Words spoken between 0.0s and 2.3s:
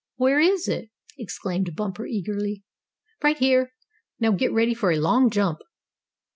"Where is it?" exclaimed Bumper,